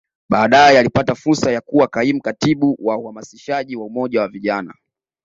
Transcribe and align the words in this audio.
Baadae 0.29 0.77
alipata 0.79 1.15
fursa 1.15 1.51
ya 1.51 1.61
kuwa 1.61 1.87
Kaimu 1.87 2.21
Katibu 2.21 2.77
wa 2.79 2.97
Uhamasishaji 2.97 3.75
wa 3.75 3.85
Umoja 3.85 4.21
wa 4.21 4.27
Vijana 4.27 4.73